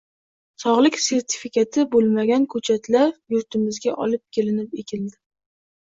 Sog'lik 0.61 0.97
sertifikati 1.07 1.85
bo'lmagan 1.93 2.49
ko'chatlar 2.55 3.15
yurtimizga 3.37 3.97
olib 4.07 4.27
kelinib, 4.41 4.79
ekiladi 4.85 5.21